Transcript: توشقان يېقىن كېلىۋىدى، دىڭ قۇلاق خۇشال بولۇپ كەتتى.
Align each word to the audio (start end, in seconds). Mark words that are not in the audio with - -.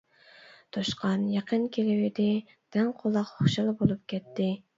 توشقان 0.77 1.27
يېقىن 1.33 1.67
كېلىۋىدى، 1.75 2.25
دىڭ 2.77 2.91
قۇلاق 3.03 3.31
خۇشال 3.37 3.71
بولۇپ 3.85 4.05
كەتتى. 4.15 4.51